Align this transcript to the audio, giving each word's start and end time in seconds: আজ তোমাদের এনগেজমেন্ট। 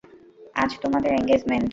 আজ 0.55 0.71
তোমাদের 0.83 1.11
এনগেজমেন্ট। 1.13 1.67